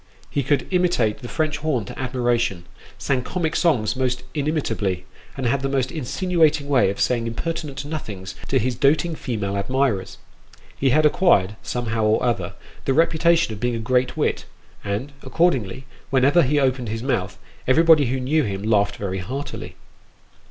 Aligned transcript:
He 0.31 0.41
could 0.41 0.65
imitate 0.71 1.19
the 1.19 1.27
French 1.27 1.57
horn 1.57 1.85
to 1.85 1.99
admiration, 1.99 2.65
sang 2.97 3.21
comic 3.21 3.55
songs 3.55 3.95
most 3.95 4.23
inimitably, 4.33 5.05
and 5.37 5.45
had 5.45 5.61
the 5.61 5.69
most 5.69 5.91
insinuating 5.91 6.67
way 6.67 6.87
01 6.87 6.97
saying 6.97 7.27
impertinent 7.27 7.85
nothings 7.85 8.33
to 8.47 8.57
his 8.57 8.73
doting 8.73 9.13
female 9.13 9.55
admirers. 9.55 10.17
He 10.75 10.89
had 10.89 11.05
acquired, 11.05 11.55
somehow 11.61 12.03
or 12.03 12.23
other, 12.23 12.53
the 12.85 12.95
reputation 12.95 13.53
of 13.53 13.59
being 13.59 13.75
a 13.75 13.79
great 13.79 14.17
wit, 14.17 14.45
and, 14.83 15.11
accordingly, 15.21 15.85
whenever 16.09 16.41
he 16.41 16.59
opened 16.59 16.89
his 16.89 17.03
mouth, 17.03 17.37
everybody 17.67 18.07
who 18.07 18.19
knew 18.19 18.41
him 18.41 18.63
laughed 18.63 18.95
very 18.95 19.19
heartily. 19.19 19.75